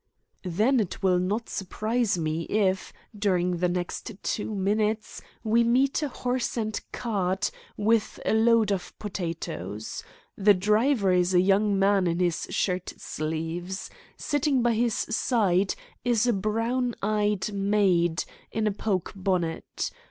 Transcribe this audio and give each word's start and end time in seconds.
"Then 0.49 0.79
it 0.79 1.03
will 1.03 1.19
not 1.19 1.47
surprise 1.47 2.17
me 2.17 2.45
if, 2.45 2.91
during 3.15 3.57
the 3.57 3.69
next 3.69 4.13
two 4.23 4.55
minutes, 4.55 5.21
we 5.43 5.63
meet 5.63 6.01
a 6.01 6.07
horse 6.07 6.57
and 6.57 6.81
cart 6.91 7.51
with 7.77 8.19
a 8.25 8.33
load 8.33 8.71
of 8.71 8.97
potatoes. 8.97 10.03
The 10.35 10.55
driver 10.55 11.11
is 11.11 11.35
a 11.35 11.39
young 11.39 11.77
man 11.77 12.07
in 12.07 12.17
his 12.17 12.47
shirt 12.49 12.95
sleeves. 12.97 13.91
Sitting 14.17 14.63
by 14.63 14.73
his 14.73 14.95
side 14.95 15.75
is 16.03 16.25
a 16.25 16.33
brown 16.33 16.95
eyed 17.03 17.53
maid 17.53 18.23
in 18.51 18.65
a 18.65 18.71
poke 18.71 19.13
bonnet. 19.15 19.91